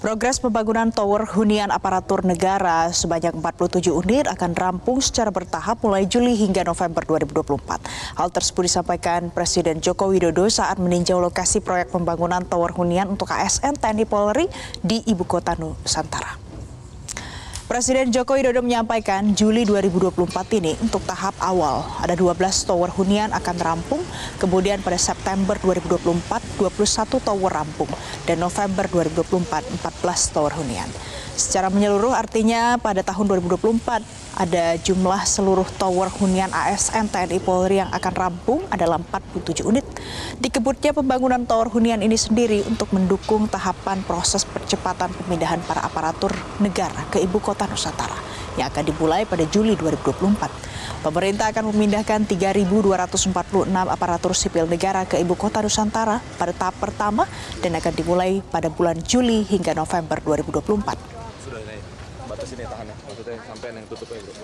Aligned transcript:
Progres 0.00 0.40
pembangunan 0.40 0.88
tower 0.88 1.28
hunian 1.28 1.68
aparatur 1.68 2.24
negara 2.24 2.88
sebanyak 2.88 3.36
47 3.36 3.92
unit 3.92 4.24
akan 4.32 4.56
rampung 4.56 4.96
secara 4.96 5.28
bertahap 5.28 5.84
mulai 5.84 6.08
Juli 6.08 6.40
hingga 6.40 6.64
November 6.64 7.04
2024. 7.04 8.16
Hal 8.16 8.28
tersebut 8.32 8.64
disampaikan 8.64 9.28
Presiden 9.28 9.84
Joko 9.84 10.08
Widodo 10.08 10.48
saat 10.48 10.80
meninjau 10.80 11.20
lokasi 11.20 11.60
proyek 11.60 11.92
pembangunan 11.92 12.40
tower 12.48 12.72
hunian 12.72 13.12
untuk 13.12 13.28
ASN 13.28 13.76
TNI 13.76 14.08
Polri 14.08 14.48
di 14.80 15.04
Ibu 15.04 15.28
Kota 15.28 15.52
Nusantara. 15.60 16.39
Presiden 17.70 18.10
Joko 18.10 18.34
Widodo 18.34 18.66
menyampaikan 18.66 19.30
Juli 19.30 19.62
2024 19.62 20.58
ini 20.58 20.74
untuk 20.82 21.06
tahap 21.06 21.38
awal 21.38 21.86
ada 22.02 22.18
12 22.18 22.34
tower 22.66 22.90
hunian 22.90 23.30
akan 23.30 23.56
rampung, 23.62 24.02
kemudian 24.42 24.82
pada 24.82 24.98
September 24.98 25.54
2024 25.54 26.58
21 26.58 26.66
tower 27.22 27.52
rampung 27.54 27.86
dan 28.26 28.42
November 28.42 28.90
2024 28.90 29.86
14 29.86 30.34
tower 30.34 30.50
hunian. 30.58 30.90
Secara 31.40 31.72
menyeluruh 31.72 32.12
artinya 32.12 32.76
pada 32.76 33.00
tahun 33.00 33.40
2024 33.48 34.36
ada 34.36 34.76
jumlah 34.76 35.24
seluruh 35.24 35.64
tower 35.80 36.12
hunian 36.20 36.52
ASN 36.52 37.08
TNI 37.08 37.40
Polri 37.40 37.80
yang 37.80 37.88
akan 37.88 38.12
rampung 38.12 38.60
adalah 38.68 39.00
47 39.00 39.64
unit. 39.64 39.80
Dikebutnya 40.36 40.92
pembangunan 40.92 41.40
tower 41.48 41.72
hunian 41.72 42.04
ini 42.04 42.20
sendiri 42.20 42.60
untuk 42.68 42.92
mendukung 42.92 43.48
tahapan 43.48 44.04
proses 44.04 44.44
percepatan 44.44 45.16
pemindahan 45.16 45.64
para 45.64 45.80
aparatur 45.80 46.28
negara 46.60 47.08
ke 47.08 47.24
ibu 47.24 47.40
kota 47.40 47.64
Nusantara 47.64 48.20
yang 48.60 48.68
akan 48.68 48.92
dimulai 48.92 49.24
pada 49.24 49.48
Juli 49.48 49.80
2024. 49.80 51.00
Pemerintah 51.00 51.48
akan 51.56 51.72
memindahkan 51.72 52.28
3.246 52.28 53.72
aparatur 53.88 54.36
sipil 54.36 54.68
negara 54.68 55.08
ke 55.08 55.16
ibu 55.16 55.32
kota 55.40 55.64
Nusantara 55.64 56.20
pada 56.36 56.52
tahap 56.52 56.76
pertama 56.76 57.24
dan 57.64 57.72
akan 57.80 57.92
dimulai 57.96 58.44
pada 58.44 58.68
bulan 58.68 59.00
Juli 59.00 59.40
hingga 59.48 59.72
November 59.72 60.20
2024 60.20 61.09
sudah 61.40 61.60
ini 61.64 61.76
batas 62.28 62.52
ini 62.52 62.64
tahannya 62.68 62.94
maksudnya 63.08 63.36
sampai 63.48 63.68
yang 63.72 63.86
tutup 63.88 64.08
ya 64.12 64.20
bro 64.20 64.34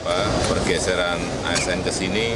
apa 0.00 0.16
pergeseran 0.48 1.20
ASN 1.44 1.84
ke 1.84 1.92
sini 1.92 2.32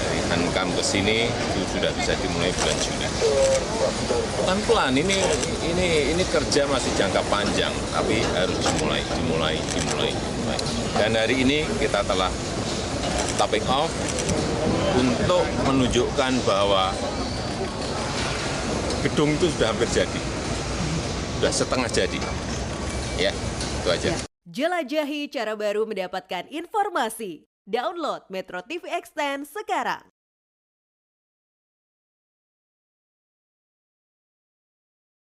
dari 0.00 0.20
Hankam 0.32 0.72
ke 0.72 0.80
sini 0.80 1.28
itu 1.28 1.60
sudah 1.76 1.92
bisa 1.92 2.16
dimulai 2.16 2.48
bulan 2.56 2.76
Juli. 2.80 3.08
Pelan-pelan 4.40 4.92
ini 4.96 5.20
ini 5.68 6.16
ini 6.16 6.24
kerja 6.32 6.64
masih 6.72 6.88
jangka 6.96 7.20
panjang 7.28 7.70
tapi 7.92 8.24
harus 8.32 8.56
dimulai 8.56 9.04
dimulai 9.14 9.60
dimulai 9.76 10.10
dimulai. 10.16 10.58
Dan 10.96 11.12
hari 11.12 11.44
ini 11.44 11.68
kita 11.76 12.00
telah 12.08 12.32
tapping 13.36 13.68
off 13.68 13.92
untuk 14.96 15.44
menunjukkan 15.68 16.32
bahwa 16.48 16.96
gedung 19.02 19.34
itu 19.34 19.50
sudah 19.50 19.74
hampir 19.74 19.90
jadi, 19.90 20.20
sudah 21.38 21.52
setengah 21.52 21.90
jadi. 21.90 22.20
Ya, 23.18 23.34
itu 23.82 23.88
aja. 23.90 24.08
Jelajahi 24.46 25.26
cara 25.26 25.58
baru 25.58 25.82
mendapatkan 25.86 26.46
informasi. 26.50 27.50
Download 27.66 28.22
Metro 28.30 28.62
TV 28.62 28.86
Extend 28.90 29.46
sekarang. 29.46 30.02